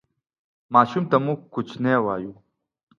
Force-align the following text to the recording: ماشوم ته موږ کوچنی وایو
ماشوم 0.73 1.03
ته 1.11 1.17
موږ 1.25 1.39
کوچنی 1.53 1.95
وایو 2.05 2.33